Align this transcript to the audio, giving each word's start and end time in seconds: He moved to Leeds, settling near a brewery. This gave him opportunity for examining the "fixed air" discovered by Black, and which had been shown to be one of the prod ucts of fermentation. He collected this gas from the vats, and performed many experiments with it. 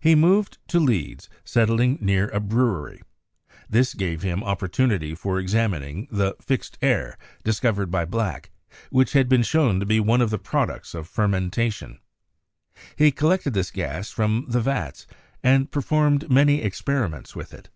He 0.00 0.14
moved 0.14 0.58
to 0.68 0.78
Leeds, 0.78 1.30
settling 1.42 1.96
near 2.02 2.28
a 2.28 2.38
brewery. 2.38 3.00
This 3.66 3.94
gave 3.94 4.20
him 4.20 4.44
opportunity 4.44 5.14
for 5.14 5.38
examining 5.40 6.06
the 6.10 6.36
"fixed 6.38 6.76
air" 6.82 7.16
discovered 7.44 7.90
by 7.90 8.04
Black, 8.04 8.50
and 8.70 8.76
which 8.90 9.14
had 9.14 9.26
been 9.26 9.42
shown 9.42 9.80
to 9.80 9.86
be 9.86 10.00
one 10.00 10.20
of 10.20 10.28
the 10.28 10.38
prod 10.38 10.68
ucts 10.68 10.94
of 10.94 11.08
fermentation. 11.08 11.98
He 12.94 13.10
collected 13.10 13.54
this 13.54 13.70
gas 13.70 14.10
from 14.10 14.44
the 14.50 14.60
vats, 14.60 15.06
and 15.42 15.70
performed 15.70 16.30
many 16.30 16.60
experiments 16.60 17.34
with 17.34 17.54
it. 17.54 17.70